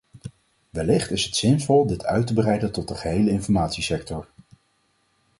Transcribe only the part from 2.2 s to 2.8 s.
te breiden